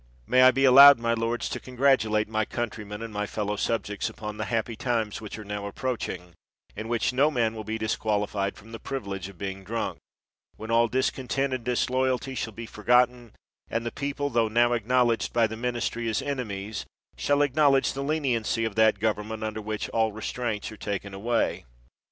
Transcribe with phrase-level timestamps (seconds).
[0.25, 4.45] May I be allowed, my lords, to congratulate my countrymen and fellow subjects upon the
[4.45, 6.33] happy times which are now approaching,
[6.75, 9.99] in which no man will be disqualified from the priv ilege of being drunk;
[10.55, 13.33] when all discontent and disloyalty shall be forgotten,
[13.69, 18.65] and the people, tho now considered by the ministry as enemies, shall acknowledge the leniency
[18.65, 21.63] of that govern ment under which all restraints are taken away